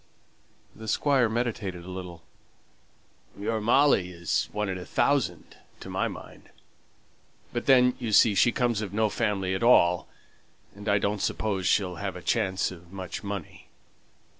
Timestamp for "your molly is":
3.39-4.49